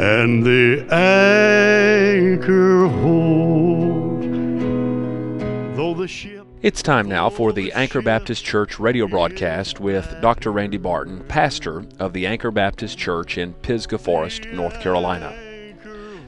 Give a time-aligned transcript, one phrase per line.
[0.00, 4.26] and the anchor holds.
[5.76, 10.52] Though the ship It's time now for the Anchor Baptist Church radio broadcast with Dr.
[10.52, 15.36] Randy Barton, pastor of the Anchor Baptist Church in Pisgah Forest, North Carolina.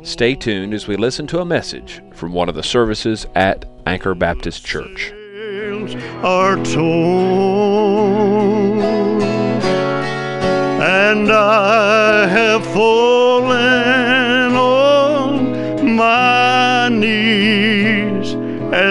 [0.03, 4.15] Stay tuned as we listen to a message from one of the services at Anchor
[4.15, 5.15] Baptist Church.
[6.23, 6.83] are torn,
[10.83, 12.67] and I have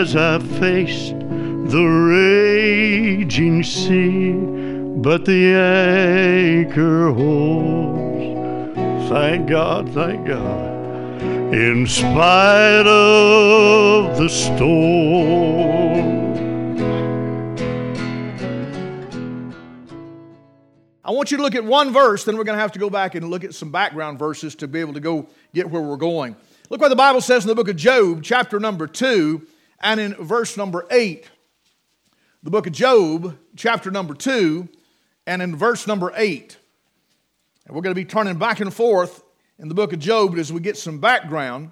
[0.02, 4.32] as I faced the raging sea,
[5.00, 8.80] but the anchor holds.
[9.10, 11.22] Thank God, thank God
[11.54, 14.72] in spite of the storm.
[21.06, 22.90] I want you to look at one verse, then we're going to have to go
[22.90, 25.96] back and look at some background verses to be able to go get where we're
[25.96, 26.36] going.
[26.72, 29.46] Look what the Bible says in the book of Job, chapter number 2,
[29.82, 31.30] and in verse number 8.
[32.44, 34.68] The book of Job, chapter number 2,
[35.28, 36.58] and in verse number 8.
[37.66, 39.24] And we're going to be turning back and forth
[39.60, 41.72] in the book of Job as we get some background.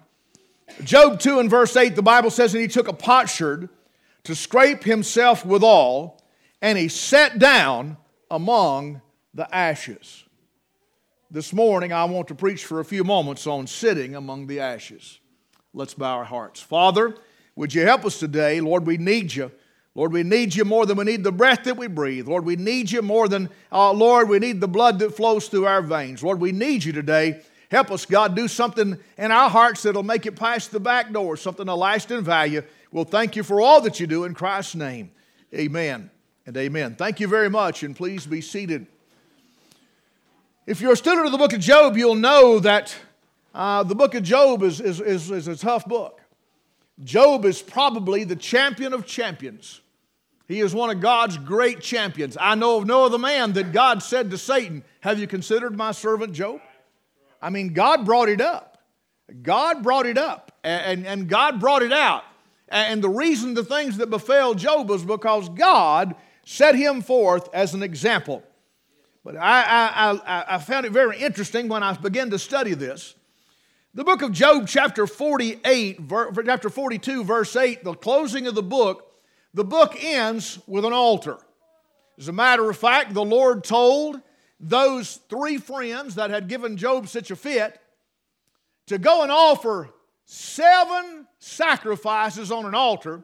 [0.84, 3.70] Job 2 and verse 8, the Bible says, And he took a potsherd
[4.24, 6.22] to scrape himself withal,
[6.62, 7.98] and he sat down
[8.30, 9.02] among
[9.34, 10.24] the ashes.
[11.32, 15.20] This morning, I want to preach for a few moments on sitting among the ashes.
[15.74, 16.60] Let's bow our hearts.
[16.60, 17.16] Father,
[17.60, 18.62] would you help us today?
[18.62, 19.52] Lord, we need you.
[19.94, 22.26] Lord, we need you more than we need the breath that we breathe.
[22.26, 25.66] Lord, we need you more than, uh, Lord, we need the blood that flows through
[25.66, 26.24] our veins.
[26.24, 27.42] Lord, we need you today.
[27.70, 31.36] Help us, God, do something in our hearts that'll make it past the back door,
[31.36, 32.64] something of lasting value.
[32.94, 35.12] We'll thank you for all that you do in Christ's name.
[35.54, 36.10] Amen
[36.46, 36.96] and amen.
[36.96, 38.88] Thank you very much, and please be seated.
[40.66, 42.96] If you're a student of the book of Job, you'll know that
[43.54, 46.19] uh, the book of Job is, is, is, is a tough book.
[47.04, 49.82] Job is probably the champion of champions.
[50.48, 52.36] He is one of God's great champions.
[52.40, 55.92] I know of no other man that God said to Satan, Have you considered my
[55.92, 56.60] servant Job?
[57.42, 58.80] I mean, God brought it up.
[59.44, 62.24] God brought it up, and, and God brought it out.
[62.68, 66.16] And the reason the things that befell Job was because God
[66.46, 68.44] set him forth as an example.
[69.24, 73.16] But I, I, I, I found it very interesting when I began to study this.
[73.96, 76.00] The book of Job, chapter 48,
[76.46, 79.12] chapter 42, verse 8, the closing of the book,
[79.56, 81.38] the book ends with an altar.
[82.20, 84.22] As a matter of fact, the Lord told
[84.60, 87.82] those three friends that had given Job such a fit
[88.86, 89.90] to go and offer
[90.26, 93.24] seven sacrifices on an altar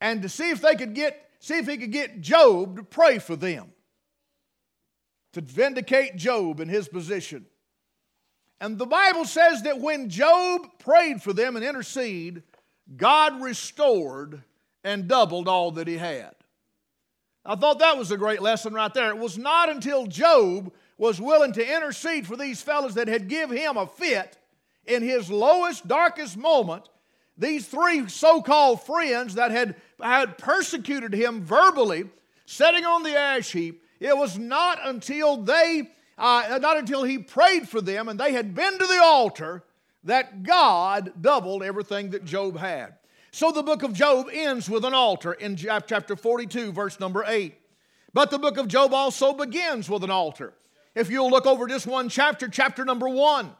[0.00, 3.18] and to see if they could get see if he could get Job to pray
[3.18, 3.72] for them
[5.32, 7.46] to vindicate Job in his position.
[8.60, 12.42] And the Bible says that when Job prayed for them and interceded,
[12.96, 14.42] God restored
[14.82, 16.34] and doubled all that he had.
[17.44, 19.10] I thought that was a great lesson right there.
[19.10, 23.50] It was not until Job was willing to intercede for these fellows that had give
[23.50, 24.36] him a fit
[24.86, 26.88] in his lowest, darkest moment.
[27.36, 32.10] These three so-called friends that had, had persecuted him verbally,
[32.46, 35.88] sitting on the ash heap, it was not until they,
[36.18, 39.64] uh, not until he prayed for them and they had been to the altar
[40.04, 42.94] that God doubled everything that Job had.
[43.30, 47.54] So the book of Job ends with an altar in chapter 42, verse number 8.
[48.12, 50.54] But the book of Job also begins with an altar.
[50.94, 53.50] If you'll look over just one chapter, chapter number 1,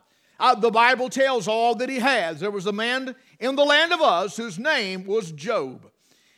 [0.40, 2.40] uh, the Bible tells all that he has.
[2.40, 5.90] There was a man in the land of Uz whose name was Job.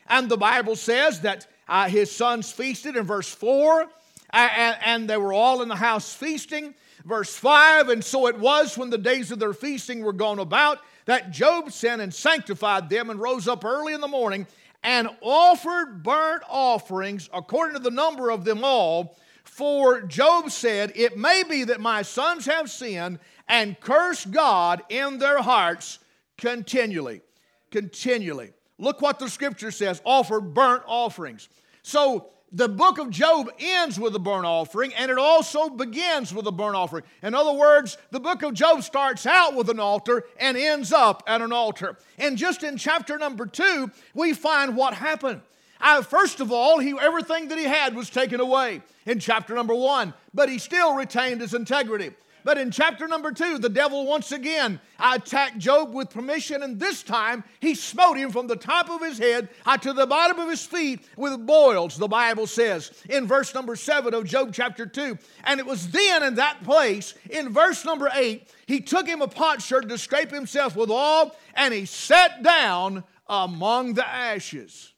[0.06, 3.86] And the Bible says that uh, his sons feasted in verse 4,
[4.32, 6.74] and, they were all in the house feasting.
[7.04, 10.78] Verse 5 And so it was when the days of their feasting were gone about
[11.06, 14.46] that Job sent and sanctified them and rose up early in the morning
[14.82, 19.16] and offered burnt offerings according to the number of them all.
[19.44, 25.18] For Job said, It may be that my sons have sinned and cursed God in
[25.18, 25.98] their hearts
[26.38, 27.22] continually.
[27.70, 28.52] Continually.
[28.78, 31.48] Look what the scripture says offered burnt offerings.
[31.82, 36.46] So the book of Job ends with a burnt offering and it also begins with
[36.46, 37.04] a burnt offering.
[37.22, 41.22] In other words, the book of Job starts out with an altar and ends up
[41.26, 41.96] at an altar.
[42.18, 45.42] And just in chapter number two, we find what happened.
[45.80, 49.74] Uh, first of all, he, everything that he had was taken away in chapter number
[49.74, 52.10] one, but he still retained his integrity.
[52.44, 57.02] But in chapter number two, the devil once again attacked Job with permission, and this
[57.02, 59.48] time he smote him from the top of his head
[59.82, 64.14] to the bottom of his feet with boils, the Bible says in verse number seven
[64.14, 65.18] of Job chapter two.
[65.44, 69.28] And it was then in that place, in verse number eight, he took him a
[69.28, 74.92] potsherd to scrape himself with oil, and he sat down among the ashes.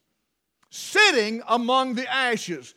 [0.71, 2.75] Sitting among the ashes.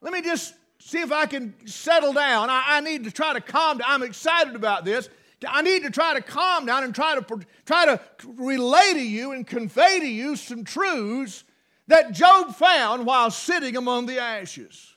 [0.00, 0.54] Let me just
[0.86, 2.48] see if I can settle down.
[2.48, 3.88] I, I, need to try to calm down.
[3.90, 5.08] I'm excited about this.
[5.46, 9.32] I need to try to calm down and try to try to relay to you
[9.32, 11.42] and convey to you some truths
[11.88, 14.94] that Job found while sitting among the ashes.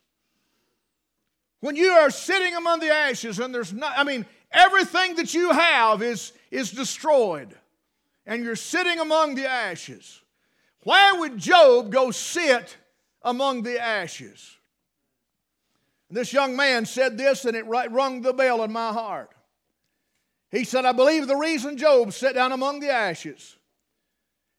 [1.60, 5.52] When you are sitting among the ashes and there's not, I mean, everything that you
[5.52, 7.54] have is, is destroyed,
[8.26, 10.22] and you're sitting among the ashes.
[10.84, 12.78] Why would Job go sit
[13.24, 14.59] among the ashes?
[16.10, 19.30] This young man said this, and it rung the bell in my heart.
[20.52, 23.58] He said, I believe the reason Job sat down among the ashes,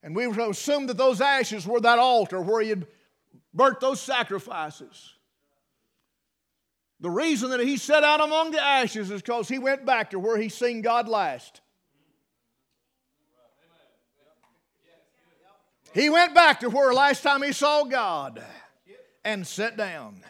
[0.02, 2.86] and we assumed that those ashes were that altar where he had
[3.52, 5.14] burnt those sacrifices.
[7.00, 10.18] The reason that he sat down among the ashes is because he went back to
[10.20, 11.60] where he seen God last.
[15.92, 18.40] He went back to where last time he saw God
[19.24, 20.22] and sat down.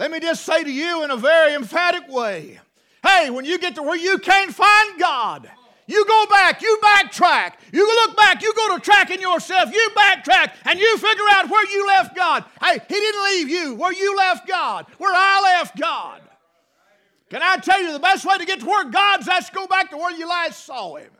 [0.00, 2.58] Let me just say to you in a very emphatic way
[3.06, 5.50] hey, when you get to where you can't find God,
[5.86, 10.52] you go back, you backtrack, you look back, you go to tracking yourself, you backtrack,
[10.64, 12.44] and you figure out where you left God.
[12.62, 16.22] Hey, He didn't leave you where you left God, where I left God.
[17.28, 19.66] Can I tell you the best way to get to where God's at is go
[19.66, 21.10] back to where you last saw Him?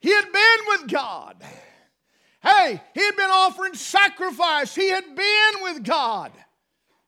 [0.00, 1.36] He had been with God.
[2.42, 4.74] Hey, he had been offering sacrifice.
[4.74, 6.32] He had been with God.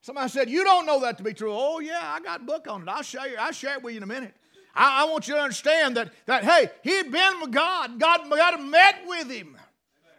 [0.00, 1.52] Somebody said, You don't know that to be true.
[1.52, 2.88] Oh, yeah, I got a book on it.
[2.88, 3.36] I'll show you.
[3.38, 4.34] I'll share it with you in a minute.
[4.74, 7.98] I, I want you to understand that, that, hey, he had been with God.
[7.98, 9.56] God, God had met with him.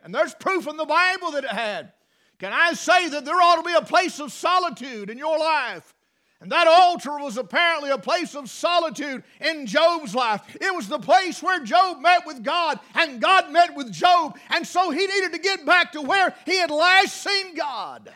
[0.04, 1.94] And there's proof in the Bible that it had.
[2.40, 5.95] Can I say that there ought to be a place of solitude in your life?
[6.42, 10.42] And that altar was apparently a place of solitude in Job's life.
[10.60, 14.38] It was the place where Job met with God and God met with Job.
[14.50, 18.14] And so he needed to get back to where he had last seen God.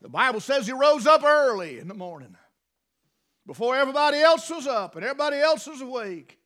[0.00, 2.36] The Bible says he rose up early in the morning
[3.46, 6.38] before everybody else was up and everybody else was awake.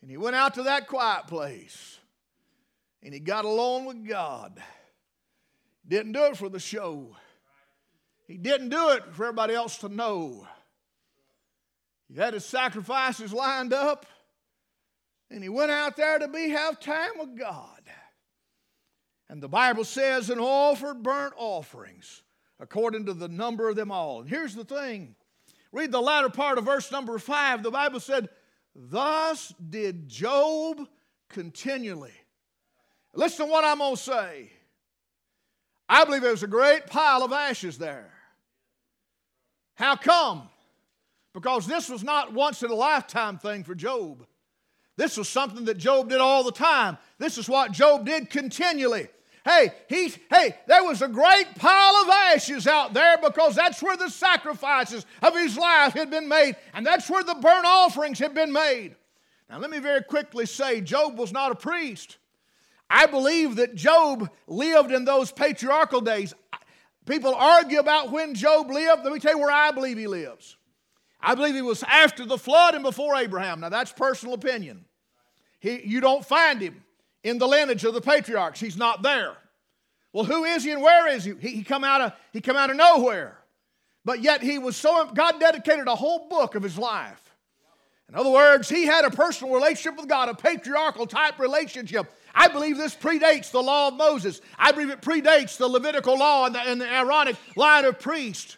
[0.00, 1.98] And he went out to that quiet place
[3.02, 4.62] and he got alone with God.
[5.86, 7.16] Didn't do it for the show.
[8.28, 10.46] He didn't do it for everybody else to know.
[12.08, 14.04] He had his sacrifices lined up,
[15.30, 17.80] and he went out there to be have time with God.
[19.30, 22.22] And the Bible says, and offered burnt offerings
[22.60, 24.20] according to the number of them all.
[24.20, 25.14] And here's the thing
[25.72, 27.62] read the latter part of verse number five.
[27.62, 28.28] The Bible said,
[28.74, 30.86] Thus did Job
[31.28, 32.12] continually.
[33.14, 34.52] Listen to what I'm going to say.
[35.88, 38.12] I believe there was a great pile of ashes there.
[39.78, 40.48] How come?
[41.32, 44.26] Because this was not once in a lifetime thing for Job.
[44.96, 46.98] This was something that Job did all the time.
[47.18, 49.06] This is what Job did continually.
[49.44, 53.96] Hey, he, hey, there was a great pile of ashes out there because that's where
[53.96, 58.34] the sacrifices of his life had been made, and that's where the burnt offerings had
[58.34, 58.96] been made.
[59.48, 62.18] Now, let me very quickly say Job was not a priest.
[62.90, 66.34] I believe that Job lived in those patriarchal days.
[67.08, 69.02] People argue about when Job lived.
[69.02, 70.56] Let me tell you where I believe he lives.
[71.20, 73.60] I believe he was after the flood and before Abraham.
[73.60, 74.84] Now, that's personal opinion.
[75.58, 76.84] He, you don't find him
[77.24, 78.60] in the lineage of the patriarchs.
[78.60, 79.36] He's not there.
[80.12, 81.34] Well, who is he and where is he?
[81.40, 83.38] He, he come out of he come out of nowhere.
[84.04, 87.22] But yet he was so God dedicated a whole book of his life.
[88.08, 92.10] In other words, he had a personal relationship with God, a patriarchal type relationship.
[92.34, 94.40] I believe this predates the law of Moses.
[94.58, 98.57] I believe it predates the Levitical law and the, and the Aaronic line of priests.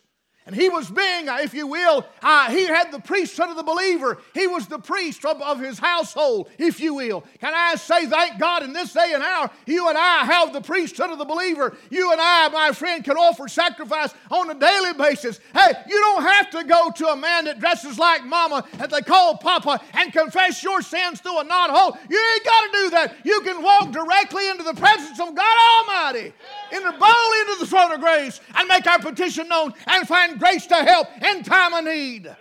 [0.50, 3.62] And he was being, uh, if you will, uh, he had the priesthood of the
[3.62, 4.18] believer.
[4.34, 7.20] He was the priest of, of, his household, if you will.
[7.40, 10.60] Can I say, thank God, in this day and hour, you and I have the
[10.60, 11.76] priesthood of the believer.
[11.88, 15.38] You and I, my friend, can offer sacrifice on a daily basis.
[15.54, 19.02] Hey, you don't have to go to a man that dresses like mama and they
[19.02, 21.96] call papa and confess your sins through a knot hole.
[22.08, 23.16] You ain't got to do that.
[23.24, 26.32] You can walk directly into the presence of God Almighty,
[26.72, 30.66] enter boldly into the throne of grace, and make our petition known and find grace
[30.66, 32.34] to help in time of need.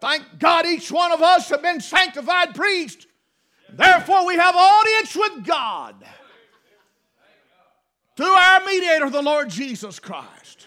[0.00, 3.06] Thank God each one of us have been sanctified priests.
[3.72, 5.94] Therefore, we have audience with God
[8.16, 10.66] through our mediator, the Lord Jesus Christ.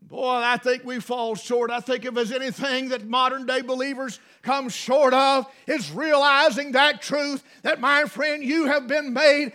[0.00, 1.70] Boy, I think we fall short.
[1.70, 7.00] I think if there's anything that modern day believers come short of, is realizing that
[7.00, 9.52] truth that, my friend, you have been made.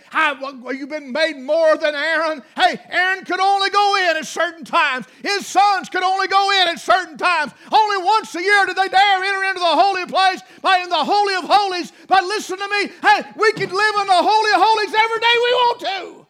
[0.72, 2.42] you've been made more than Aaron.
[2.56, 5.06] Hey, Aaron could only go in at certain times.
[5.22, 7.52] His sons could only go in at certain times.
[7.70, 10.96] Only once a year did they dare enter into the holy place, by in the
[10.96, 11.92] holy of holies.
[12.06, 12.90] But listen to me.
[13.02, 16.26] Hey, we can live in the holy of holies every day we want to.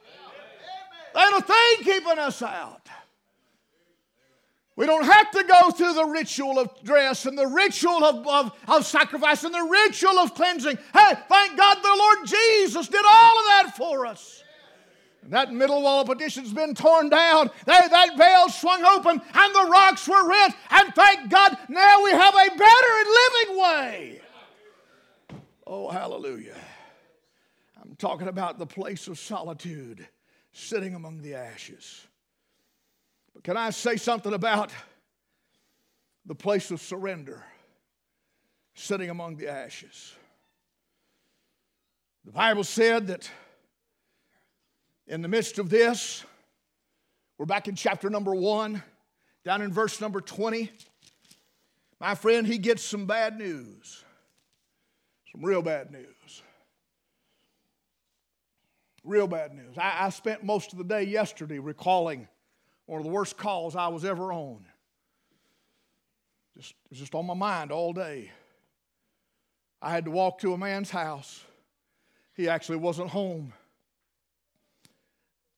[1.16, 2.77] Ain't a thing keeping us out.
[4.78, 8.52] We don't have to go through the ritual of dress and the ritual of, of,
[8.68, 10.78] of, sacrifice and the ritual of cleansing.
[10.94, 14.44] Hey, thank God the Lord Jesus did all of that for us.
[15.24, 17.50] That middle wall of partition's been torn down.
[17.64, 20.54] That veil swung open and the rocks were rent.
[20.70, 24.20] And thank God now we have a better and living way.
[25.66, 26.54] Oh, hallelujah.
[27.82, 30.06] I'm talking about the place of solitude,
[30.52, 32.07] sitting among the ashes.
[33.44, 34.72] Can I say something about
[36.26, 37.42] the place of surrender,
[38.74, 40.12] sitting among the ashes?
[42.24, 43.30] The Bible said that
[45.06, 46.24] in the midst of this,
[47.38, 48.82] we're back in chapter number one,
[49.44, 50.70] down in verse number 20.
[52.00, 54.04] My friend, he gets some bad news,
[55.32, 56.42] some real bad news.
[59.04, 59.78] Real bad news.
[59.78, 62.28] I, I spent most of the day yesterday recalling
[62.88, 64.64] one of the worst calls I was ever on.
[66.56, 68.30] Just, it was just on my mind all day.
[69.82, 71.44] I had to walk to a man's house.
[72.34, 73.52] He actually wasn't home.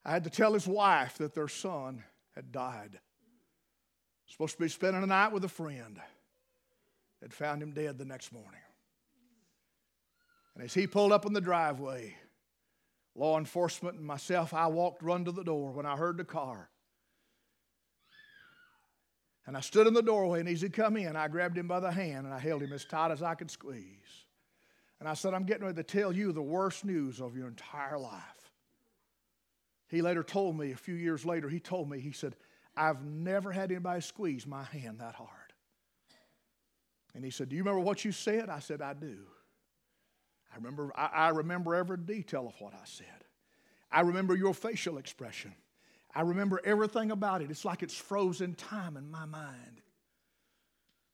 [0.05, 2.03] I had to tell his wife that their son
[2.35, 2.99] had died.
[4.27, 6.01] Supposed to be spending a night with a friend.
[7.23, 8.61] Had found him dead the next morning.
[10.57, 12.17] And as he pulled up in the driveway,
[13.15, 16.70] law enforcement and myself, I walked run to the door when I heard the car.
[19.50, 21.80] And I stood in the doorway, and as he come in, I grabbed him by
[21.80, 24.25] the hand and I held him as tight as I could squeeze.
[25.00, 27.99] And I said, I'm getting ready to tell you the worst news of your entire
[27.99, 28.52] life.
[29.88, 32.37] He later told me, a few years later, he told me, he said,
[32.76, 35.28] I've never had anybody squeeze my hand that hard.
[37.16, 38.49] And he said, Do you remember what you said?
[38.50, 39.16] I said, I do.
[40.52, 43.25] I remember, I, I remember every detail of what I said.
[43.90, 45.54] I remember your facial expression.
[46.14, 47.50] I remember everything about it.
[47.50, 49.81] It's like it's frozen time in my mind.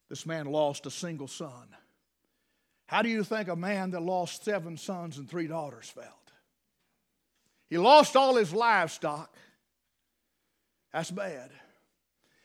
[0.08, 1.68] This man lost a single son.
[2.86, 6.32] How do you think a man that lost seven sons and three daughters felt?
[7.68, 9.34] He lost all his livestock.
[10.92, 11.50] That's bad.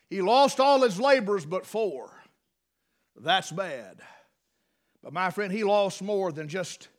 [0.09, 2.11] He lost all his laborers but four.
[3.15, 4.01] That's bad.
[5.03, 6.89] But my friend, he lost more than just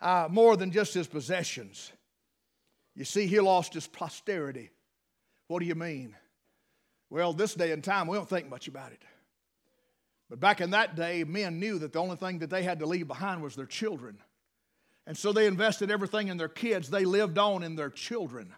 [0.00, 1.92] uh, more than just his possessions.
[2.96, 4.70] You see, he lost his posterity.
[5.50, 6.14] What do you mean?
[7.10, 9.02] Well, this day and time, we don't think much about it.
[10.28, 12.86] But back in that day, men knew that the only thing that they had to
[12.86, 14.18] leave behind was their children.
[15.08, 16.88] And so they invested everything in their kids.
[16.88, 18.54] They lived on in their children.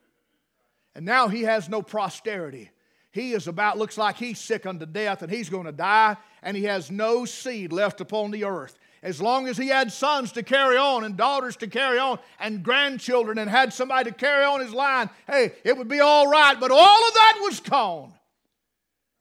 [0.94, 2.70] And now he has no posterity.
[3.10, 6.54] He is about, looks like he's sick unto death and he's going to die, and
[6.54, 10.42] he has no seed left upon the earth as long as he had sons to
[10.42, 14.60] carry on and daughters to carry on and grandchildren and had somebody to carry on
[14.60, 16.58] his line, hey, it would be all right.
[16.58, 18.12] But all of that was gone.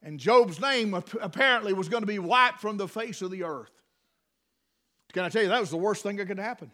[0.03, 3.71] And Job's name apparently was going to be wiped from the face of the earth.
[5.13, 6.71] Can I tell you, that was the worst thing that could happen.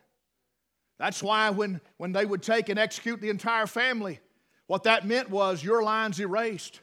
[0.99, 4.19] That's why when, when they would take and execute the entire family,
[4.67, 6.81] what that meant was your line's erased.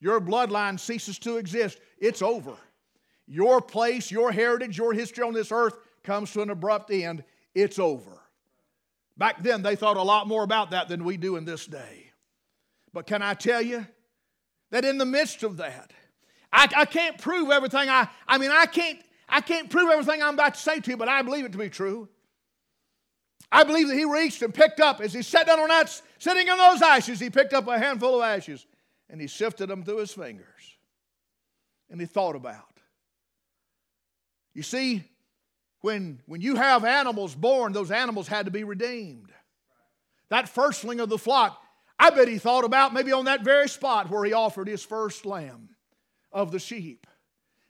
[0.00, 1.80] Your bloodline ceases to exist.
[1.98, 2.54] It's over.
[3.28, 7.22] Your place, your heritage, your history on this earth comes to an abrupt end.
[7.54, 8.18] It's over.
[9.18, 12.10] Back then, they thought a lot more about that than we do in this day.
[12.94, 13.86] But can I tell you
[14.70, 15.92] that in the midst of that,
[16.50, 20.34] I, I can't prove everything I, I mean, I can't, I can't prove everything I'm
[20.34, 22.08] about to say to you, but I believe it to be true.
[23.52, 26.48] I believe that he reached and picked up, as he sat down on that, sitting
[26.48, 28.66] on those ashes, he picked up a handful of ashes
[29.10, 30.46] and he sifted them through his fingers.
[31.90, 32.67] And he thought about
[34.58, 35.04] you see,
[35.82, 39.30] when, when you have animals born, those animals had to be redeemed.
[40.30, 41.62] That firstling of the flock,
[41.96, 45.24] I bet he thought about maybe on that very spot where he offered his first
[45.24, 45.68] lamb
[46.32, 47.06] of the sheep.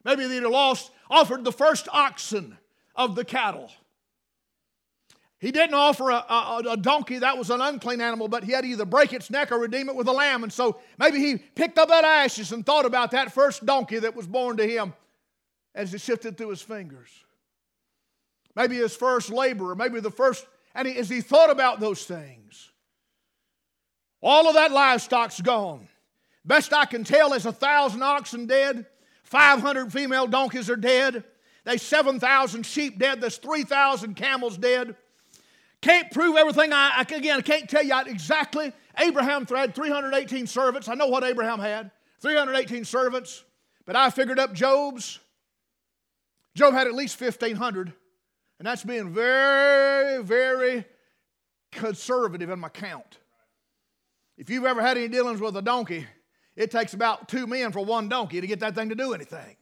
[0.02, 2.56] Maybe he'd have lost, offered the first oxen
[2.96, 3.70] of the cattle.
[5.40, 8.62] He didn't offer a, a, a, donkey, that was an unclean animal, but he had
[8.62, 10.42] to either break its neck or redeem it with a lamb.
[10.42, 14.16] And so maybe he picked up that ashes and thought about that first donkey that
[14.16, 14.94] was born to him
[15.78, 17.08] as he sifted through his fingers.
[18.56, 20.44] Maybe his first laborer, maybe the first,
[20.74, 22.72] and he, as he thought about those things,
[24.20, 25.88] all of that livestock's gone.
[26.44, 28.86] Best I can tell, there's a thousand oxen dead,
[29.22, 31.22] 500 female donkeys are dead,
[31.64, 34.96] there's 7,000 sheep dead, there's 3,000 camels dead.
[35.80, 36.72] Can't prove everything.
[36.72, 38.72] I, I, again, I can't tell you exactly.
[38.98, 40.88] Abraham had 318 servants.
[40.88, 43.44] I know what Abraham had 318 servants,
[43.84, 45.20] but I figured up Job's.
[46.54, 47.92] Job had at least 1,500,
[48.58, 50.84] and that's being very, very
[51.70, 53.18] conservative in my count.
[54.36, 56.06] If you've ever had any dealings with a donkey,
[56.56, 59.56] it takes about two men for one donkey to get that thing to do anything.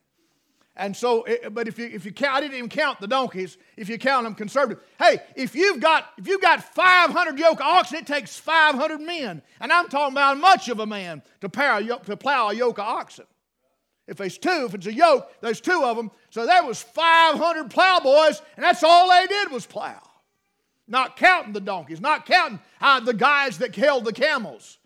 [0.77, 3.07] And so, eh, eh, but if you if you count, I didn't even count the
[3.07, 3.57] donkeys.
[3.79, 7.99] If you count them conservative, hey, if you've got if you've got 500 yoke oxen,
[7.99, 12.49] it takes 500 men, and I'm talking about much of a man to to plow
[12.51, 13.25] a yoke of oxen.
[14.07, 16.11] If there's two, if it's a yoke, there's two of them.
[16.31, 20.01] So there was 500 plowboys, and that's all they did was plow.
[20.87, 24.79] Not counting the donkeys, not counting uh, the guys that held the camels.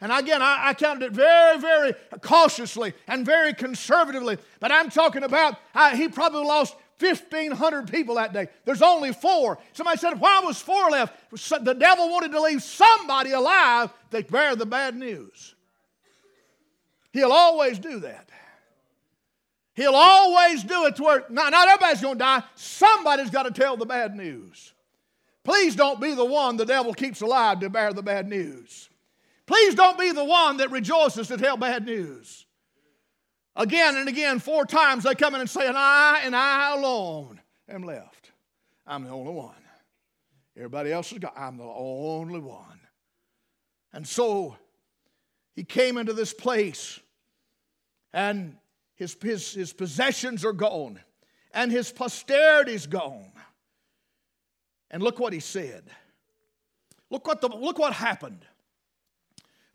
[0.00, 4.36] And again, I, I, counted it very, very cautiously and very conservatively.
[4.60, 8.48] But I'm talking about uh, he probably lost 1,500 people that day.
[8.66, 9.58] There's only four.
[9.72, 11.14] Somebody said, why was four left?
[11.30, 15.54] The devil wanted to leave somebody alive that bear the bad news.
[17.12, 18.28] He'll always do that.
[19.76, 22.42] He'll always do it to not, not everybody's going to die.
[22.54, 24.72] Somebody's got to tell the bad news.
[25.44, 28.88] Please don't be the one the devil keeps alive to bear the bad news.
[29.46, 32.46] Please don't be the one that rejoices to tell bad news.
[33.54, 37.40] Again and again, four times they come in and say, and I and I alone
[37.68, 38.32] am left.
[38.86, 39.54] I'm the only one.
[40.56, 41.32] Everybody else is gone.
[41.36, 42.80] I'm the only one.
[43.92, 44.56] And so
[45.54, 46.98] he came into this place,
[48.12, 48.56] and
[48.96, 50.98] his, his, his possessions are gone,
[51.52, 53.30] and his posterity's gone.
[54.90, 55.84] And look what he said.
[57.10, 58.44] Look what, the, look what happened.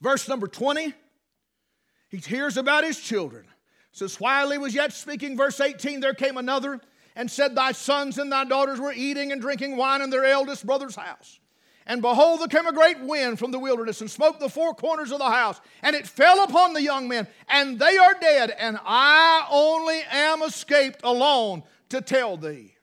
[0.02, 0.94] Verse number 20,
[2.10, 3.46] he hears about his children.
[3.92, 6.82] Says, While he was yet speaking, verse 18, there came another
[7.16, 10.66] and said, Thy sons and thy daughters were eating and drinking wine in their eldest
[10.66, 11.40] brother's house.
[11.86, 15.12] And behold, there came a great wind from the wilderness and smote the four corners
[15.12, 18.80] of the house, and it fell upon the young men, and they are dead, and
[18.86, 22.76] I only am escaped alone to tell thee.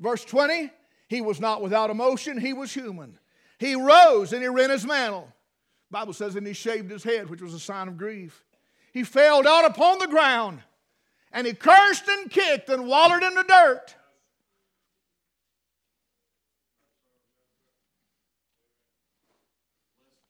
[0.00, 0.70] Verse 20,
[1.08, 3.18] he was not without emotion, he was human.
[3.58, 5.32] He rose and he rent his mantle.
[5.90, 8.44] Bible says, and he shaved his head, which was a sign of grief.
[8.92, 10.60] He fell down upon the ground,
[11.32, 13.94] and he cursed and kicked and wallowed in the dirt.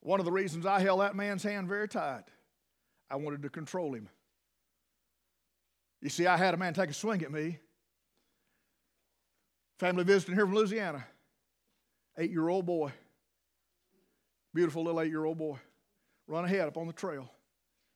[0.02, 2.24] One of the reasons I held that man's hand very tight,
[3.08, 4.08] I wanted to control him.
[6.00, 7.58] You see, I had a man take a swing at me.
[9.78, 11.06] Family visiting here from Louisiana,
[12.18, 12.92] eight year old boy.
[14.52, 15.58] Beautiful little eight year old boy.
[16.26, 17.30] Run ahead up on the trail.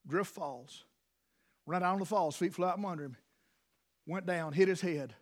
[0.07, 0.85] Drift falls.
[1.67, 3.17] Run down the falls, feet flat from under him.
[4.07, 5.15] Went down, hit his head,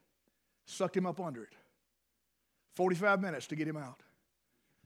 [0.67, 1.55] sucked him up under it.
[2.77, 4.03] 45 minutes to get him out.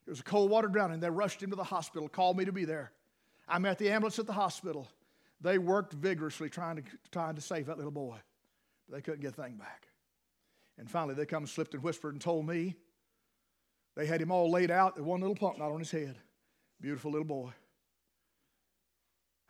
[0.08, 1.00] There was a cold water drowning.
[1.00, 2.92] They rushed him to the hospital, called me to be there.
[3.46, 4.88] I met the ambulance at the hospital.
[5.42, 8.16] They worked vigorously trying to, trying to save that little boy.
[8.88, 9.86] But they couldn't get the thing back.
[10.78, 12.74] And finally, they come and slipped and whispered and told me
[13.96, 16.16] they had him all laid out, the one little punk knot on his head.
[16.80, 17.50] Beautiful little boy.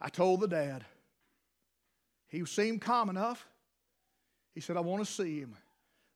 [0.01, 0.85] I told the dad.
[2.27, 3.47] He seemed calm enough.
[4.57, 5.57] He said, I want to see him.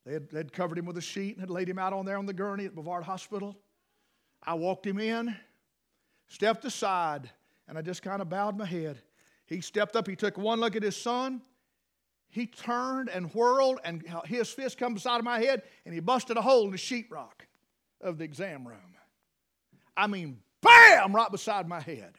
[0.05, 2.18] They had, they'd covered him with a sheet and had laid him out on there
[2.18, 3.57] on the gurney at Brevard Hospital.
[4.44, 5.37] I walked him in,
[6.28, 7.31] stepped aside,
[7.68, 8.98] and I just kind of bowed my head.
[9.46, 11.42] He stepped up, he took one look at his son.
[12.28, 16.38] He turned and whirled, and his fist come beside of my head, and he busted
[16.38, 17.42] a hole in the sheetrock
[18.00, 18.78] of the exam room.
[19.96, 22.14] I mean, bam, right beside my head.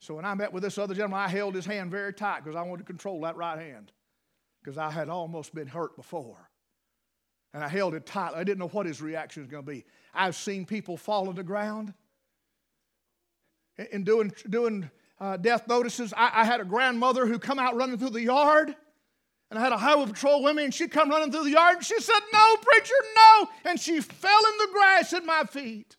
[0.00, 2.56] So when I met with this other gentleman, I held his hand very tight because
[2.56, 3.90] I wanted to control that right hand
[4.62, 6.47] because I had almost been hurt before.
[7.58, 8.34] And I held it tight.
[8.36, 9.84] I didn't know what his reaction was going to be.
[10.14, 11.92] I've seen people fall on the ground
[13.90, 16.14] in doing, doing uh, death notices.
[16.16, 18.76] I, I, had a grandmother who come out running through the yard,
[19.50, 21.84] and I had a highway patrol me, and she'd come running through the yard, and
[21.84, 23.48] she said, No, preacher, no.
[23.64, 25.96] And she fell in the grass at my feet.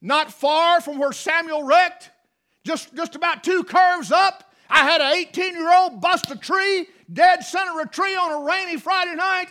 [0.00, 2.12] Not far from where Samuel wrecked,
[2.62, 6.86] just, just about two curves up, I had an 18 year old bust a tree,
[7.12, 9.48] dead center of a tree on a rainy Friday night.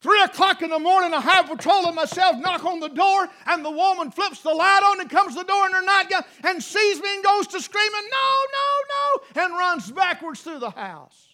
[0.00, 3.64] Three o'clock in the morning, I have patrol of myself knock on the door, and
[3.64, 6.60] the woman flips the light on and comes to the door in her nightgown and
[6.60, 11.28] sees me and goes to screaming, No, no, no, and runs backwards through the house.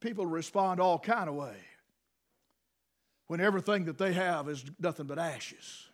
[0.00, 1.54] People respond all kind of ways
[3.26, 5.88] when everything that they have is nothing but ashes.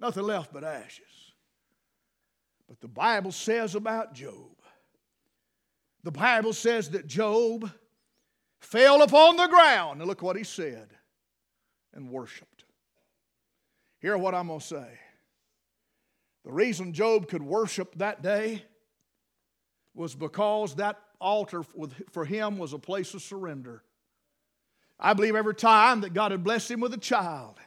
[0.00, 1.32] Nothing left but ashes.
[2.68, 4.57] But the Bible says about Job,
[6.08, 7.70] the Bible says that Job
[8.60, 10.88] fell upon the ground, and look what he said,
[11.92, 12.64] and worshiped.
[14.00, 14.88] Hear what I'm going to say.
[16.46, 18.62] The reason Job could worship that day
[19.94, 21.62] was because that altar
[22.10, 23.82] for him was a place of surrender.
[24.98, 27.58] I believe every time that God had blessed him with a child,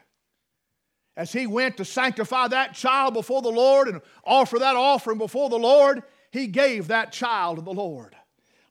[1.15, 5.51] as he went to sanctify that child before the Lord and offer that offering before
[5.51, 6.01] the Lord,
[6.31, 8.15] he gave that child to the Lord.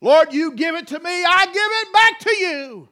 [0.01, 2.89] Lord, you give it to me, I give it back to you.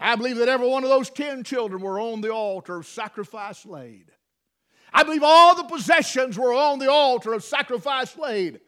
[0.00, 3.64] I believe that every one of those ten children were on the altar of sacrifice
[3.64, 4.06] laid.
[4.92, 8.60] I believe all the possessions were on the altar of sacrifice laid.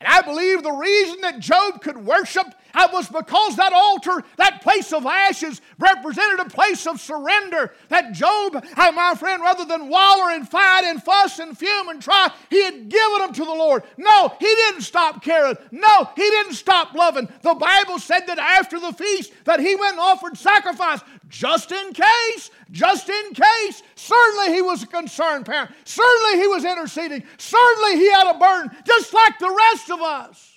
[0.00, 4.62] And I believe the reason that Job could worship uh, was because that altar, that
[4.62, 7.72] place of ashes, represented a place of surrender.
[7.88, 12.00] That Job, uh, my friend, rather than waller and fight and fuss and fume and
[12.00, 13.82] try, he had given them to the Lord.
[13.98, 15.56] No, he didn't stop caring.
[15.70, 17.28] No, he didn't stop loving.
[17.42, 21.92] The Bible said that after the feast that he went and offered sacrifice just in
[21.92, 23.82] case, just in case.
[23.94, 25.70] Certainly he was a concerned parent.
[25.84, 27.22] Certainly he was interceding.
[27.38, 30.56] Certainly he had a burden, just like the rest of us.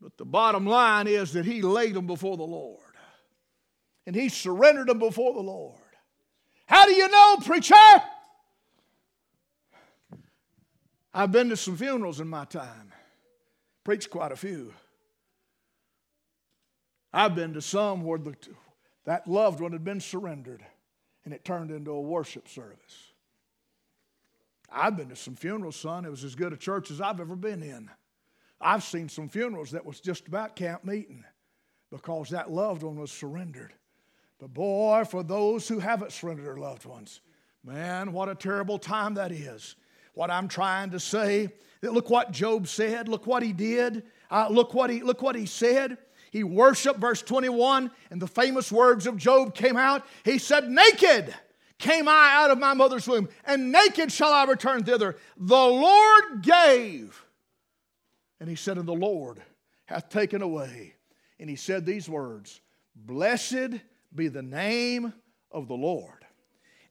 [0.00, 2.78] But the bottom line is that he laid them before the Lord.
[4.06, 5.76] And he surrendered them before the Lord.
[6.66, 7.74] How do you know, preacher?
[11.12, 12.92] I've been to some funerals in my time,
[13.84, 14.72] preached quite a few.
[17.12, 18.36] I've been to some where the,
[19.04, 20.64] that loved one had been surrendered
[21.24, 23.09] and it turned into a worship service.
[24.72, 26.04] I've been to some funerals, son.
[26.04, 27.90] It was as good a church as I've ever been in.
[28.60, 31.24] I've seen some funerals that was just about camp meeting
[31.90, 33.72] because that loved one was surrendered.
[34.38, 37.20] But boy, for those who haven't surrendered their loved ones,
[37.64, 39.76] man, what a terrible time that is.
[40.14, 41.48] What I'm trying to say,
[41.80, 45.36] that look what Job said, look what he did, uh, look, what he, look what
[45.36, 45.98] he said.
[46.30, 50.06] He worshiped, verse 21, and the famous words of Job came out.
[50.24, 51.34] He said, Naked
[51.80, 55.16] came I out of my mother's womb, and naked shall I return thither.
[55.36, 57.24] The Lord gave,
[58.38, 59.42] and he said, And the Lord
[59.86, 60.94] hath taken away.
[61.40, 62.60] And he said these words
[62.94, 63.80] Blessed
[64.14, 65.12] be the name
[65.50, 66.24] of the Lord.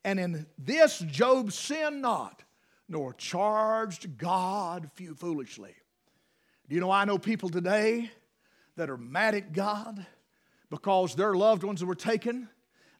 [0.03, 2.43] And in this Job sinned not,
[2.87, 5.75] nor charged God few foolishly.
[6.67, 8.11] Do you know, I know people today
[8.75, 10.05] that are mad at God
[10.69, 12.47] because their loved ones were taken.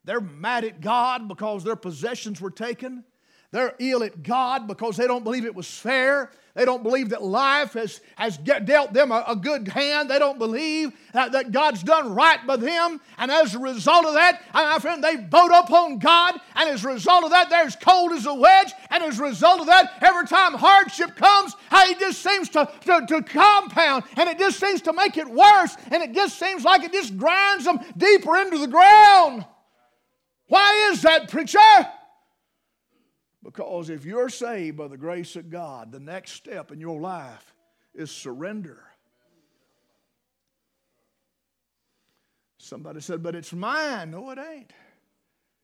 [0.09, 3.03] They're mad at God because their possessions were taken.
[3.51, 6.31] They're ill at God because they don't believe it was fair.
[6.55, 10.09] They don't believe that life has, has dealt them a, a good hand.
[10.09, 12.99] They don't believe that, that, God's done right by them.
[13.19, 16.41] And as a result of that, my friend, they vote up on God.
[16.55, 18.71] And as a result of that, they're as cold as a wedge.
[18.89, 23.05] And as a result of that, every time hardship comes, it just seems to, to,
[23.07, 24.05] to compound.
[24.17, 25.77] And it just seems to make it worse.
[25.91, 29.45] And it just seems like it just grinds them deeper into the ground.
[30.49, 31.59] Why is that, preacher?
[33.43, 37.53] Because if you're saved by the grace of God, the next step in your life
[37.93, 38.83] is surrender.
[42.57, 44.11] Somebody said, but it's mine.
[44.11, 44.73] No, it ain't.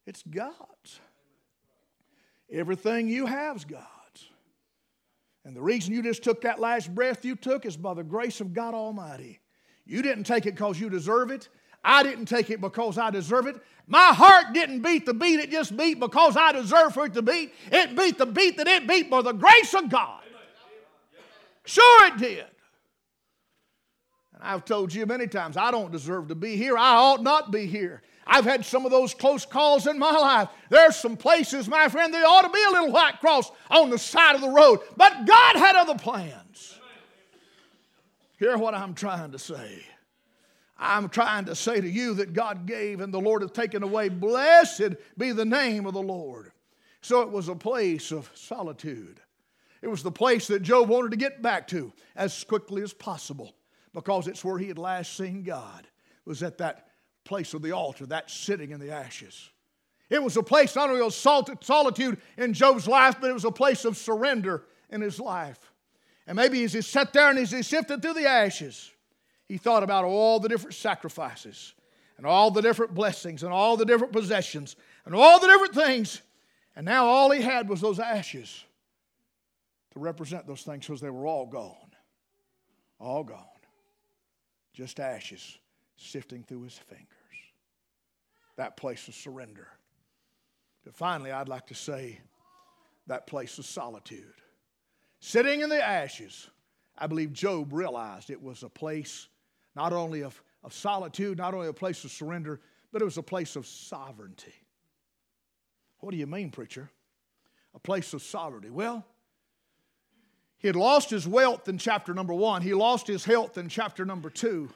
[0.06, 1.00] It's God's.
[2.52, 3.86] Everything you have is God's.
[5.43, 8.39] And the reason you just took that last breath you took is by the grace
[8.39, 9.39] of God Almighty.
[9.86, 11.50] You didn't take it because you deserve it.
[11.86, 13.56] I didn't take it because I deserve it.
[13.88, 17.21] My heart didn't beat the beat it just beat because I deserve for it to
[17.21, 17.54] beat.
[17.71, 20.24] It beat the beat that it beat by the grace of God.
[21.63, 22.45] Sure, it did.
[24.34, 26.76] And I've told you many times, I don't deserve to be here.
[26.78, 28.02] I ought not be here.
[28.28, 30.50] I've had some of those close calls in my life.
[30.69, 34.00] There's some places, my friend, there ought to be a little white cross on the
[34.00, 34.80] side of the road.
[34.98, 36.80] But God had other plans.
[38.39, 39.86] Hear what I'm trying to say.
[40.77, 44.09] I'm trying to say to you that God gave and the Lord hath taken away.
[44.09, 46.51] Blessed be the name of the Lord.
[47.01, 49.21] So it was a place of solitude.
[49.81, 53.55] It was the place that Job wanted to get back to as quickly as possible
[53.93, 55.88] because it's where he had last seen God.
[56.25, 56.88] Was at that
[57.23, 59.51] place of the altar, that sitting in the ashes.
[60.09, 63.51] It was a place not only of solitude in Job's life, but it was a
[63.51, 65.71] place of surrender in his life.
[66.25, 68.91] And maybe as he sat there and as he sifted through the ashes,
[69.47, 71.73] he thought about all the different sacrifices
[72.17, 76.21] and all the different blessings and all the different possessions and all the different things.
[76.75, 78.63] And now all he had was those ashes
[79.93, 81.75] to represent those things because they were all gone.
[82.99, 83.45] All gone.
[84.73, 85.58] Just ashes
[85.97, 87.08] sifting through his fingers.
[88.58, 89.67] That place of surrender.
[90.93, 92.19] finally, I'd like to say
[93.08, 94.34] that place of solitude.
[95.19, 96.49] Sitting in the ashes,
[96.97, 99.27] I believe Job realized it was a place
[99.75, 102.61] not only of, of solitude, not only a place of surrender,
[102.91, 104.53] but it was a place of sovereignty.
[105.99, 106.89] What do you mean, preacher?
[107.73, 108.69] A place of sovereignty.
[108.69, 109.05] Well,
[110.57, 114.05] he had lost his wealth in chapter number one, he lost his health in chapter
[114.05, 114.69] number two.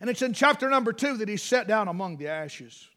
[0.00, 2.88] And it's in chapter number two that he's set down among the ashes.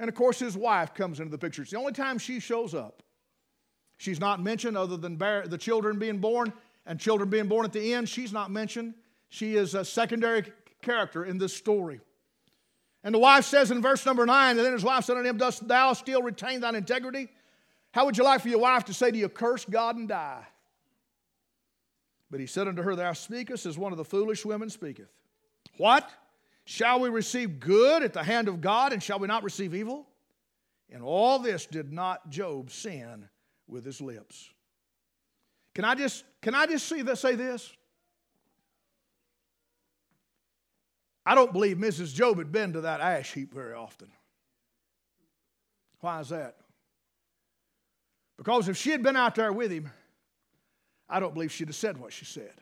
[0.00, 1.62] And of course, his wife comes into the picture.
[1.62, 3.02] It's the only time she shows up.
[3.96, 6.52] She's not mentioned other than the children being born
[6.84, 8.08] and children being born at the end.
[8.08, 8.94] She's not mentioned.
[9.34, 10.44] She is a secondary
[10.80, 12.00] character in this story.
[13.02, 15.38] And the wife says in verse number nine, and then his wife said unto him,
[15.38, 17.28] Dost thou still retain thine integrity?
[17.90, 20.46] How would you like for your wife to say to you, Curse God and die?
[22.30, 25.10] But he said unto her, Thou speakest as one of the foolish women speaketh.
[25.78, 26.08] What?
[26.64, 30.06] Shall we receive good at the hand of God, and shall we not receive evil?
[30.88, 33.28] In all this did not Job sin
[33.66, 34.48] with his lips.
[35.74, 37.72] Can I just, can I just see this, say this?
[41.26, 42.14] I don't believe Mrs.
[42.14, 44.08] Job had been to that ash heap very often.
[46.00, 46.56] Why is that?
[48.36, 49.90] Because if she had been out there with him,
[51.08, 52.52] I don't believe she'd have said what she said.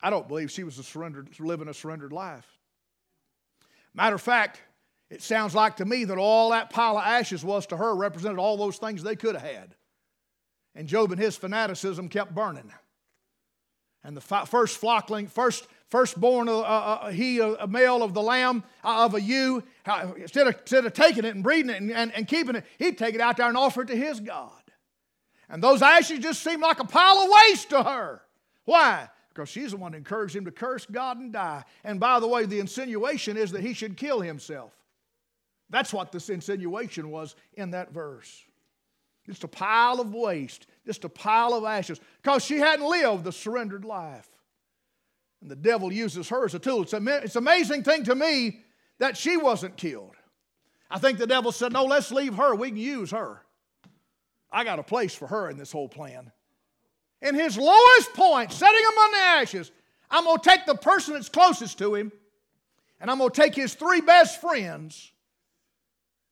[0.00, 2.46] I don't believe she was a surrendered, living a surrendered life.
[3.94, 4.60] Matter of fact,
[5.10, 8.38] it sounds like to me that all that pile of ashes was to her represented
[8.38, 9.74] all those things they could have had.
[10.74, 12.72] And Job and his fanaticism kept burning.
[14.02, 19.04] And the first flockling, first firstborn, uh, uh, he, a male of the lamb, uh,
[19.04, 19.62] of a ewe,
[20.16, 22.96] instead of, instead of taking it and breeding it and, and, and keeping it, he'd
[22.96, 24.50] take it out there and offer it to his God.
[25.50, 28.22] And those ashes just seemed like a pile of waste to her.
[28.64, 29.10] Why?
[29.28, 31.62] Because she's the one that encouraged him to curse God and die.
[31.84, 34.72] And by the way, the insinuation is that he should kill himself.
[35.68, 38.44] That's what this insinuation was in that verse.
[39.26, 43.32] Just a pile of waste, just a pile of ashes, because she hadn't lived the
[43.32, 44.31] surrendered life.
[45.42, 46.82] And the devil uses her as a tool.
[46.82, 48.60] It's, an it's an amazing thing to me
[48.98, 50.14] that she wasn't killed.
[50.88, 52.54] I think the devil said, No, let's leave her.
[52.54, 53.42] We can use her.
[54.52, 56.30] I got a place for her in this whole plan.
[57.20, 59.72] In his lowest point, setting him on the ashes,
[60.10, 62.12] I'm going to take the person that's closest to him,
[63.00, 65.10] and I'm going to take his three best friends,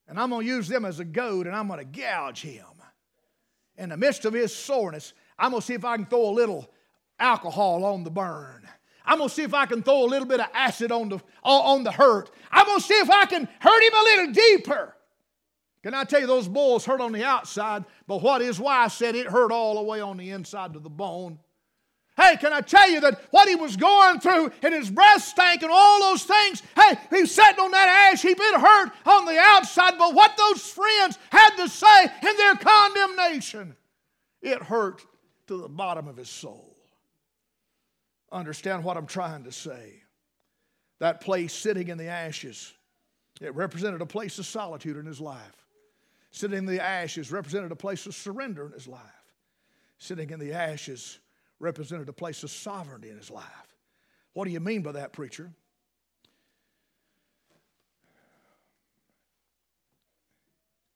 [0.07, 2.65] and I'm going to use them as a goad, and I'm going to gouge him.
[3.77, 6.31] In the midst of his soreness, I'm going to see if I can throw a
[6.31, 6.69] little
[7.17, 8.67] alcohol on the burn.
[9.05, 11.19] I'm going to see if I can throw a little bit of acid on the,
[11.43, 12.31] on the hurt.
[12.51, 14.95] I'm going to see if I can hurt him a little deeper.
[15.83, 19.15] Can I tell you, those bulls hurt on the outside, but what his wife said,
[19.15, 21.39] it hurt all the way on the inside to the bone.
[22.17, 25.63] Hey, can I tell you that what he was going through and his breath stank
[25.63, 26.61] and all those things?
[26.75, 28.37] Hey, he was sitting on that ash heap.
[28.39, 33.75] It hurt on the outside, but what those friends had to say in their condemnation,
[34.41, 35.01] it hurt
[35.47, 36.70] to the bottom of his soul.
[38.31, 40.03] Understand what I'm trying to say.
[40.99, 42.73] That place sitting in the ashes,
[43.41, 45.65] it represented a place of solitude in his life.
[46.31, 49.01] Sitting in the ashes represented a place of surrender in his life.
[49.97, 51.19] Sitting in the ashes
[51.59, 53.45] represented a place of sovereignty in his life.
[54.33, 55.51] What do you mean by that, preacher?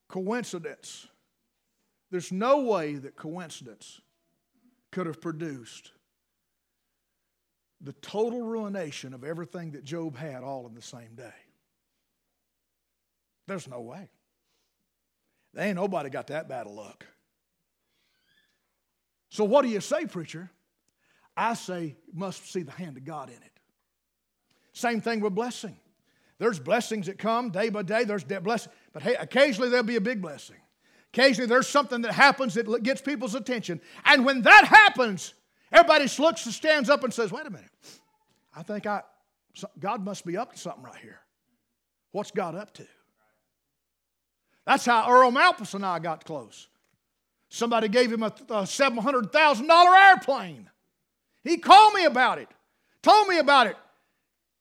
[0.08, 1.06] Coincidence.
[2.10, 4.00] There's no way that coincidence
[4.90, 5.90] could have produced
[7.80, 11.34] the total ruination of everything that Job had all in the same day.
[13.46, 14.08] There's no way.
[15.54, 17.06] There ain't nobody got that bad of luck.
[19.30, 20.50] So, what do you say, preacher?
[21.36, 23.52] I say, must see the hand of God in it.
[24.72, 25.76] Same thing with blessing.
[26.38, 30.00] There's blessings that come day by day, there's blessings, but hey, occasionally there'll be a
[30.00, 30.56] big blessing.
[31.12, 33.80] Occasionally there's something that happens that gets people's attention.
[34.04, 35.32] And when that happens,
[35.72, 37.70] everybody looks and stands up and says, wait a minute,
[38.54, 39.02] I think I,
[39.78, 41.20] God must be up to something right here.
[42.12, 42.86] What's God up to?
[44.66, 46.68] That's how Earl Malpas and I got close.
[47.48, 50.68] Somebody gave him a, a $700,000 airplane.
[51.44, 52.48] He called me about it,
[53.02, 53.76] told me about it.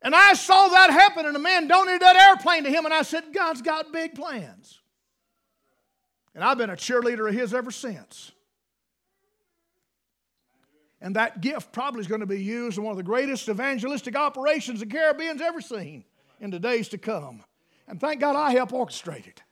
[0.01, 3.01] And I saw that happen, and a man donated that airplane to him, and I
[3.01, 4.79] said, God's got big plans.
[6.35, 8.31] And I've been a cheerleader of his ever since.
[11.05, 14.15] And that gift probably is going to be used in one of the greatest evangelistic
[14.15, 16.03] operations the Caribbean's ever seen
[16.39, 17.43] in the days to come.
[17.87, 19.43] And thank God I help orchestrate it.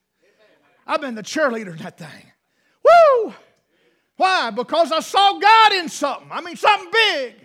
[0.87, 2.31] I've been the cheerleader in that thing.
[2.83, 3.35] Woo!
[4.17, 4.49] Why?
[4.49, 6.27] Because I saw God in something.
[6.31, 7.35] I mean, something big.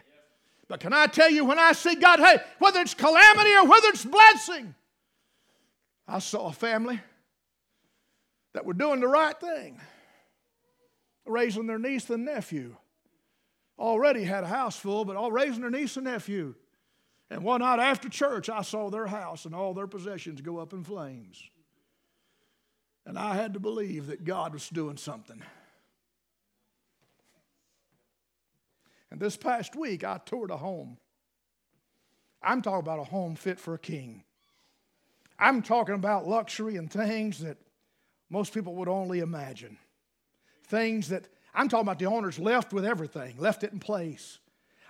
[0.69, 3.89] But can I tell you, when I see God, hey, whether it's calamity or whether
[3.89, 4.75] it's blessing,
[6.09, 6.99] I saw a family
[8.55, 9.79] that were doing the right thing,
[11.27, 12.75] raising their niece and nephew.
[13.79, 16.55] Already had a house full, but all raising their niece and nephew.
[17.31, 20.73] And one night after church, I saw their house and all their possessions go up
[20.73, 21.43] in flames.
[23.07, 25.43] And I had to believe that God was doing something.
[29.11, 30.99] And this past week, I toured a home.
[32.43, 34.25] I'm talking about a home fit for a king.
[35.39, 37.59] I'm talking about luxury and things that
[38.29, 39.79] most people would only imagine.
[40.65, 44.39] Things that I'm talking about the owners left with everything, left it in place.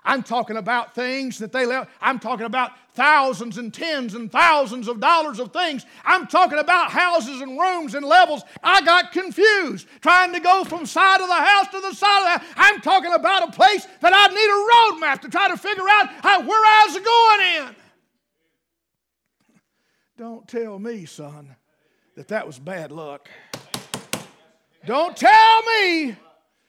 [0.04, 1.90] I'm talking about things that they left.
[1.98, 5.86] I'm talking about thousands and tens and thousands of dollars of things.
[6.04, 8.42] I'm talking about houses and rooms and levels.
[8.62, 12.24] I got confused trying to go from side of the house to the side of
[12.24, 12.54] the house.
[12.56, 15.88] I'm talking about a place that I need a road map to try to figure
[15.88, 17.76] out how, where I was going in.
[20.18, 21.56] Don't tell me, son,
[22.14, 23.30] that that was bad luck.
[24.84, 26.16] Don't tell me,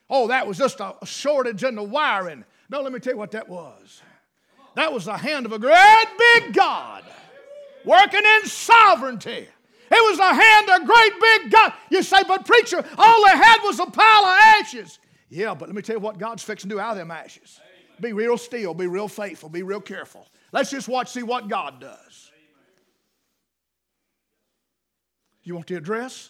[0.09, 2.43] oh, that was just a shortage in the wiring.
[2.69, 4.01] No, let me tell you what that was.
[4.75, 7.03] That was the hand of a great big God
[7.83, 9.47] working in sovereignty.
[9.91, 11.73] It was the hand of a great big God.
[11.89, 14.99] You say, but preacher, all they had was a pile of ashes.
[15.29, 17.59] Yeah, but let me tell you what God's fixing to do out of them ashes.
[17.99, 20.27] Be real still, be real faithful, be real careful.
[20.51, 22.31] Let's just watch, see what God does.
[25.43, 26.29] You want the address?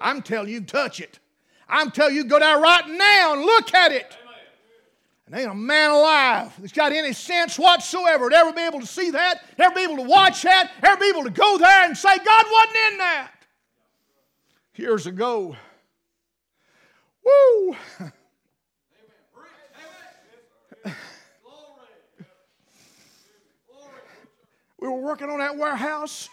[0.00, 1.18] I'm telling you, touch it.
[1.68, 4.16] I'm telling you, go down right now and look at it.
[5.26, 8.86] And ain't a man alive that's got any sense whatsoever to ever be able to
[8.86, 11.96] see that, ever be able to watch that, ever be able to go there and
[11.96, 13.30] say, God wasn't in that.
[14.74, 15.54] Years ago,
[17.24, 17.76] woo!
[24.80, 26.28] we were working on that warehouse.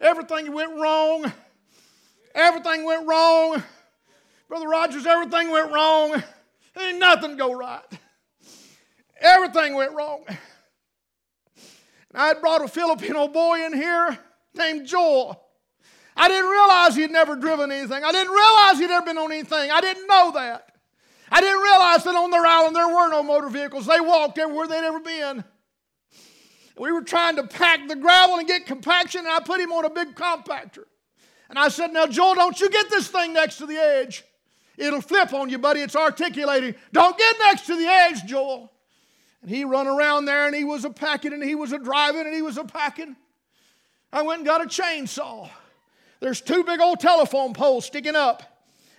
[0.00, 1.32] Everything went wrong.
[2.34, 3.62] Everything went wrong.
[4.48, 6.22] Brother Rogers, everything went wrong.
[6.78, 7.82] Ain't nothing go right.
[9.20, 10.24] Everything went wrong.
[10.28, 10.36] And
[12.14, 14.16] I had brought a Filipino boy in here
[14.54, 15.40] named Joel.
[16.16, 18.02] I didn't realize he'd never driven anything.
[18.04, 19.70] I didn't realize he'd ever been on anything.
[19.70, 20.72] I didn't know that.
[21.30, 23.86] I didn't realize that on their island there were no motor vehicles.
[23.86, 25.44] They walked everywhere they'd ever been.
[26.78, 29.84] We were trying to pack the gravel and get compaction, and I put him on
[29.84, 30.84] a big compactor.
[31.50, 34.24] And I said, Now, Joel, don't you get this thing next to the edge.
[34.76, 35.80] It'll flip on you, buddy.
[35.80, 36.74] It's articulating.
[36.92, 38.70] Don't get next to the edge, Joel.
[39.42, 42.26] And he run around there and he was a packing and he was a driving
[42.26, 43.16] and he was a packing.
[44.12, 45.50] I went and got a chainsaw.
[46.20, 48.42] There's two big old telephone poles sticking up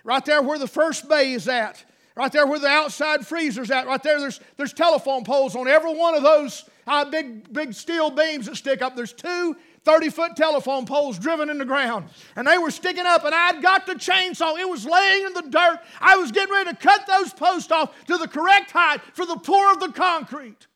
[0.04, 1.84] right there where the first bay is at.
[2.16, 5.94] Right there where the outside freezer's at, right there, there's, there's telephone poles on every
[5.94, 8.96] one of those uh, big, big steel beams that stick up.
[8.96, 12.10] There's two 30 foot telephone poles driven in the ground.
[12.34, 14.58] And they were sticking up, and I'd got the chainsaw.
[14.58, 15.78] It was laying in the dirt.
[16.00, 19.36] I was getting ready to cut those posts off to the correct height for the
[19.36, 20.66] pour of the concrete.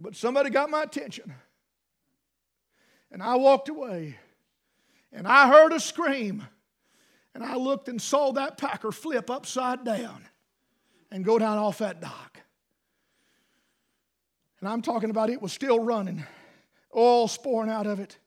[0.00, 1.34] But somebody got my attention.
[3.10, 4.16] And I walked away.
[5.12, 6.46] And I heard a scream.
[7.34, 10.24] And I looked and saw that packer flip upside down
[11.10, 12.35] and go down off that dock.
[14.66, 16.26] And I'm talking about it was still running
[16.96, 18.18] oil pouring out of it.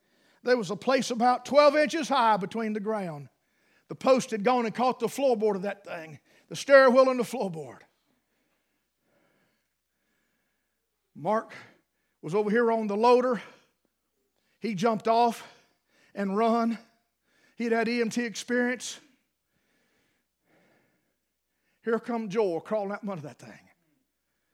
[0.42, 3.28] There was a place about 12 inches high between the ground.
[3.90, 7.20] The post had gone and caught the floorboard of that thing, the stair wheel and
[7.20, 7.80] the floorboard.
[11.14, 11.54] Mark
[12.22, 13.42] was over here on the loader.
[14.60, 15.46] He jumped off
[16.16, 16.78] and run.
[17.58, 18.98] He'd had EMT experience.
[21.84, 23.60] Here come Joel crawling out under that thing.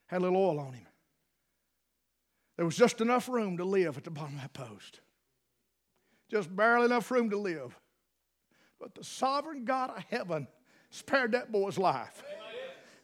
[0.07, 0.87] Had a little oil on him.
[2.57, 5.01] There was just enough room to live at the bottom of that post.
[6.29, 7.77] Just barely enough room to live.
[8.79, 10.47] But the sovereign God of heaven
[10.89, 12.23] spared that boy's life.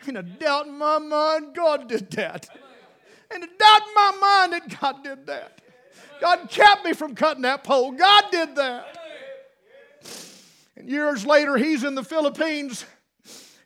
[0.08, 2.48] And a doubt in my mind, God did that.
[3.34, 5.62] And a doubt in my mind that God did that.
[6.20, 7.92] God kept me from cutting that pole.
[7.92, 8.98] God did that.
[10.76, 12.86] And years later, he's in the Philippines.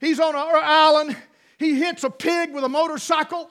[0.01, 1.15] He's on our island.
[1.57, 3.49] He hits a pig with a motorcycle.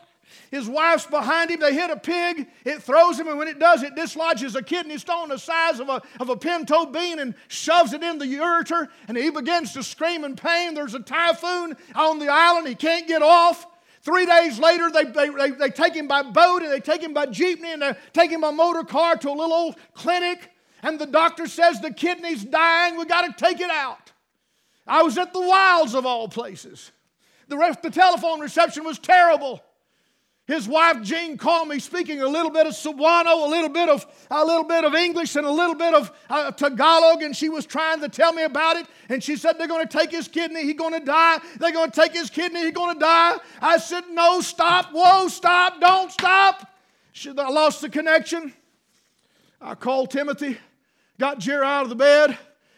[0.50, 1.60] His wife's behind him.
[1.60, 2.48] They hit a pig.
[2.64, 5.88] It throws him, and when it does, it dislodges a kidney stone the size of
[5.88, 8.88] a, of a pinto bean and shoves it in the ureter.
[9.08, 10.74] And he begins to scream in pain.
[10.74, 12.68] There's a typhoon on the island.
[12.68, 13.66] He can't get off.
[14.02, 17.14] Three days later, they, they, they, they take him by boat and they take him
[17.14, 20.50] by jeepney and they take him by motor car to a little old clinic.
[20.82, 22.98] And the doctor says the kidney's dying.
[22.98, 24.12] We got to take it out.
[24.86, 26.92] I was at the wilds of all places.
[27.48, 29.62] The, the telephone reception was terrible.
[30.46, 34.06] His wife Jean called me speaking a little bit of Cebuano, a little bit of
[34.30, 37.64] a little bit of English, and a little bit of uh, Tagalog, and she was
[37.64, 38.86] trying to tell me about it.
[39.08, 41.38] And she said they're going to take his kidney, he's going to die.
[41.58, 43.38] They're going to take his kidney, he's going to die.
[43.62, 46.70] I said, no, stop, whoa, stop, don't stop.
[47.12, 48.52] She, I lost the connection.
[49.62, 50.58] I called Timothy,
[51.18, 52.36] got Jerry out of the bed.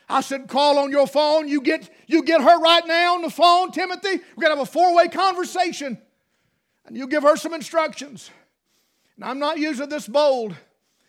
[0.09, 1.49] I said, call on your phone.
[1.49, 4.21] You get you get her right now on the phone, Timothy.
[4.37, 5.99] We're gonna have a four-way conversation
[6.87, 8.31] and you give her some instructions.
[9.17, 10.55] And I'm not using this bold,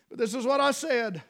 [0.08, 1.22] but this is what I said.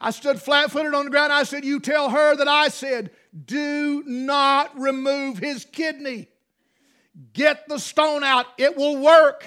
[0.00, 1.32] I stood flat footed on the ground.
[1.32, 3.10] I said, You tell her that I said,
[3.44, 6.28] Do not remove his kidney.
[7.32, 9.44] Get the stone out, it will work.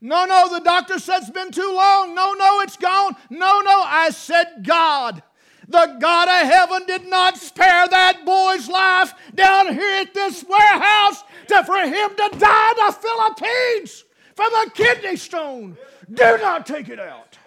[0.00, 2.14] No, no, the doctor said it's been too long.
[2.14, 3.14] No, no, it's gone.
[3.30, 5.22] No, no, I said, God.
[5.68, 11.22] The God of heaven did not spare that boy's life down here at this warehouse
[11.48, 14.04] to, for him to die in the Philippines
[14.34, 15.76] from a kidney stone.
[16.12, 17.38] Do not take it out.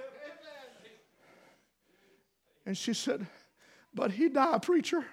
[2.65, 3.27] And she said,
[3.93, 5.05] But he died, preacher.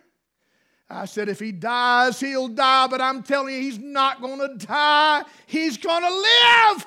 [0.88, 4.66] I said, If he dies, he'll die, but I'm telling you, he's not going to
[4.66, 5.24] die.
[5.46, 6.86] He's going to live.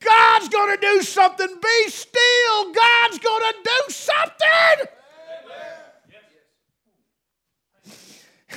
[0.00, 1.46] God's going to do something.
[1.46, 2.72] Be still.
[2.72, 4.86] God's going to do something.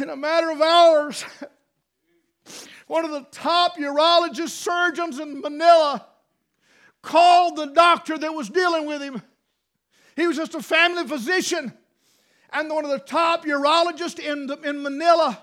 [0.02, 1.26] In a matter of hours,
[2.88, 6.06] one of the top urologist surgeons in Manila
[7.02, 9.22] called the doctor that was dealing with him.
[10.16, 11.74] He was just a family physician.
[12.52, 15.40] And one of the top urologists in, the, in Manila,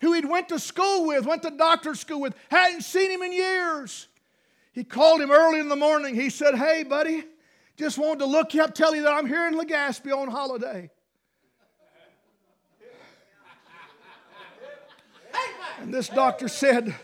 [0.00, 3.32] who he'd went to school with, went to doctor school with, hadn't seen him in
[3.32, 4.08] years.
[4.78, 6.14] He called him early in the morning.
[6.14, 7.24] He said, Hey, buddy,
[7.76, 10.88] just wanted to look you up, tell you that I'm here in Legazpi on holiday.
[15.80, 16.94] And this doctor said,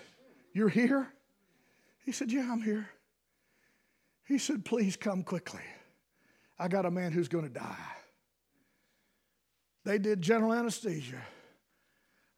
[0.52, 1.08] You're here?
[2.04, 2.88] He said, Yeah, I'm here.
[4.24, 5.64] He said, Please come quickly.
[6.56, 7.92] I got a man who's going to die.
[9.84, 11.22] They did general anesthesia.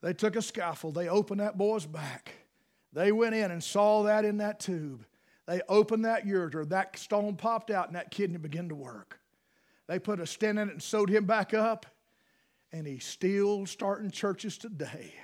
[0.01, 2.33] They took a scaffold, they opened that boy's back.
[2.95, 5.05] They went in and saw that in that tube.
[5.47, 9.21] They opened that ureter, that stone popped out, and that kidney began to work.
[9.87, 11.87] They put a stent in it and sewed him back up,
[12.73, 15.15] and he's still starting churches today.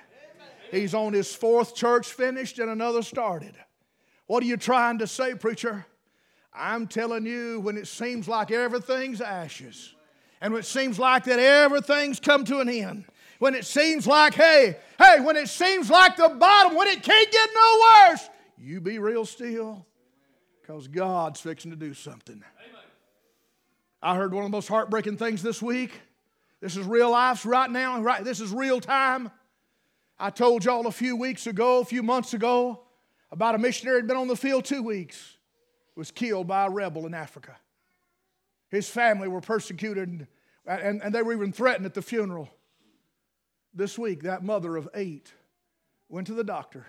[0.71, 3.55] He's on his fourth church finished and another started.
[4.25, 5.85] What are you trying to say, preacher?
[6.53, 9.93] I'm telling you, when it seems like everything's ashes,
[10.39, 13.05] and when it seems like that everything's come to an end,
[13.39, 17.31] when it seems like, hey, hey, when it seems like the bottom, when it can't
[17.31, 19.85] get no worse, you be real still
[20.63, 22.41] because God's fixing to do something.
[24.01, 25.91] I heard one of the most heartbreaking things this week.
[26.61, 28.23] This is real life right now, right?
[28.23, 29.29] This is real time.
[30.17, 32.79] I told y'all a few weeks ago, a few months ago,
[33.29, 35.37] about a missionary had been on the field two weeks,
[35.95, 37.57] was killed by a rebel in Africa.
[38.69, 40.27] His family were persecuted and,
[40.65, 42.49] and, and they were even threatened at the funeral.
[43.73, 45.33] This week, that mother of eight
[46.07, 46.85] went to the doctor.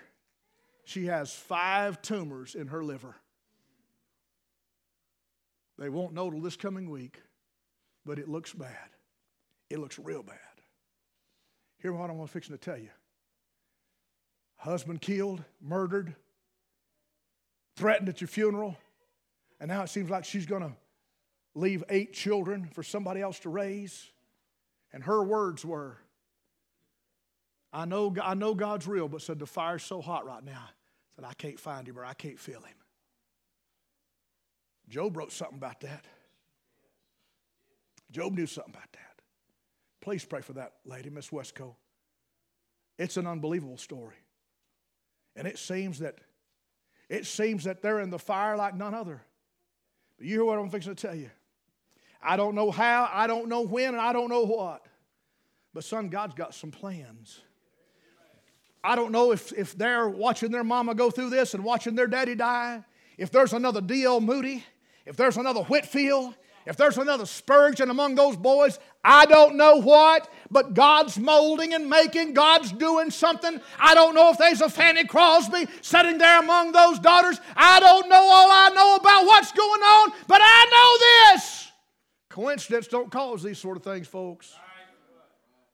[0.85, 3.15] She has five tumors in her liver.
[5.77, 7.21] They won't know till this coming week,
[8.05, 8.89] but it looks bad.
[9.69, 10.37] It looks real bad.
[11.81, 12.89] Hear what I'm fixing to tell you.
[14.57, 16.15] Husband killed, murdered,
[17.75, 18.77] threatened at your funeral,
[19.59, 20.71] and now it seems like she's going to
[21.53, 24.09] leave eight children for somebody else to raise.
[24.93, 25.97] And her words were,
[27.73, 30.69] I know, I know God's real, but said the fire's so hot right now
[31.17, 32.75] that I can't find him or I can't feel him.
[34.89, 36.05] Job wrote something about that.
[38.11, 39.21] Job knew something about that.
[40.01, 41.75] Please pray for that lady, Miss Westco.
[42.97, 44.15] It's an unbelievable story.
[45.35, 46.15] And it seems that
[47.09, 49.21] it seems that they're in the fire like none other.
[50.17, 51.29] But you hear what I'm fixing to tell you.
[52.21, 54.85] I don't know how, I don't know when, and I don't know what.
[55.73, 57.41] But son, God's got some plans.
[58.83, 62.07] I don't know if, if they're watching their mama go through this and watching their
[62.07, 62.83] daddy die,
[63.17, 64.21] if there's another D.L.
[64.21, 64.63] Moody,
[65.05, 66.33] if there's another Whitefield,
[66.65, 71.87] if there's another Spurgeon among those boys, I don't know what, but God's molding and
[71.87, 73.61] making, God's doing something.
[73.77, 77.39] I don't know if there's a Fanny Crosby sitting there among those daughters.
[77.55, 81.71] I don't know all I know about what's going on, but I know this.
[82.29, 84.55] Coincidence don't cause these sort of things, folks.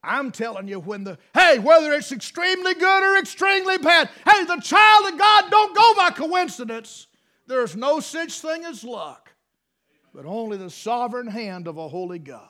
[0.03, 4.57] I'm telling you, when the, hey, whether it's extremely good or extremely bad, hey, the
[4.57, 7.07] child of God don't go by coincidence.
[7.51, 9.29] There's no such thing as luck,
[10.13, 12.47] but only the sovereign hand of a holy God.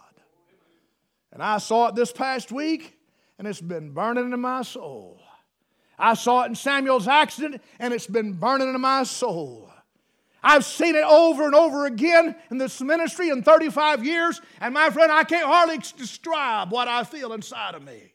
[1.34, 3.00] And I saw it this past week,
[3.40, 5.20] and it's been burning in my soul.
[5.98, 9.72] I saw it in Samuel's accident, and it's been burning in my soul.
[10.44, 14.92] I've seen it over and over again in this ministry in 35 years, and my
[14.92, 18.14] friend, I can't hardly describe what I feel inside of me.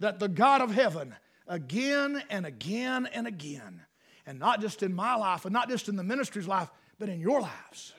[0.00, 1.14] That the God of heaven,
[1.46, 3.80] again and again and again,
[4.28, 6.68] and not just in my life, and not just in the ministry's life,
[6.98, 7.94] but in your lives,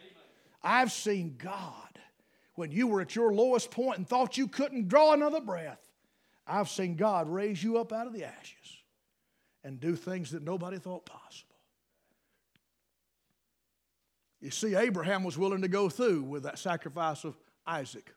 [0.61, 1.99] I've seen God
[2.53, 5.79] when you were at your lowest point and thought you couldn't draw another breath.
[6.45, 8.77] I've seen God raise you up out of the ashes
[9.63, 11.55] and do things that nobody thought possible.
[14.39, 18.13] You see, Abraham was willing to go through with that sacrifice of Isaac.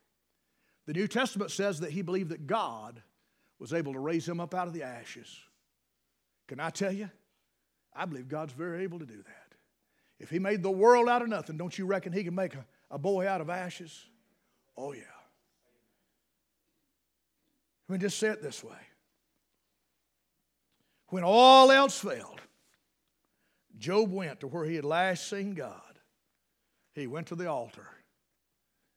[0.84, 3.00] The New Testament says that he believed that God
[3.58, 5.34] was able to raise him up out of the ashes.
[6.46, 7.08] Can I tell you?
[7.94, 9.54] I believe God's very able to do that.
[10.18, 12.64] If he made the world out of nothing, don't you reckon he can make a,
[12.90, 14.06] a boy out of ashes?
[14.76, 15.02] Oh, yeah.
[17.88, 18.76] Let me just say it this way.
[21.08, 22.40] When all else failed,
[23.76, 25.98] Job went to where he had last seen God.
[26.94, 27.86] He went to the altar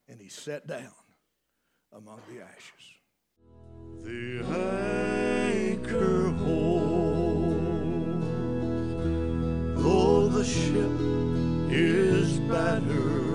[0.07, 0.93] and he sat down
[1.91, 2.95] among the ashes.
[4.03, 5.04] The
[10.45, 10.91] ship
[11.69, 13.25] is battered.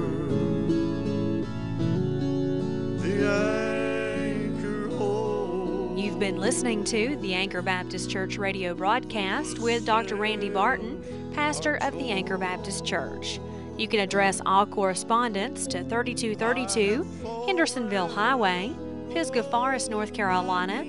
[5.96, 10.16] You've been listening to the Anchor Baptist Church radio broadcast with Dr.
[10.16, 11.04] Randy Barton,
[11.34, 13.38] pastor of the Anchor Baptist Church.
[13.76, 17.06] You can address all correspondence to 3232
[17.46, 18.72] Hendersonville Highway,
[19.12, 20.84] Pisgah Forest, North Carolina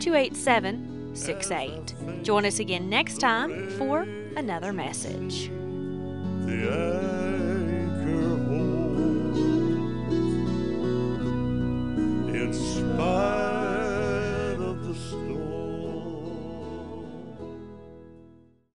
[0.00, 2.22] 28768.
[2.22, 4.06] Join us again next time for
[4.36, 5.50] another message
[6.48, 9.44] anchor holds.